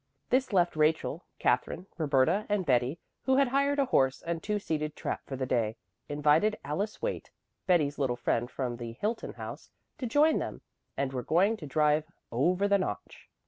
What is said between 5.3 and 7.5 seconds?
the day, invited Alice Waite,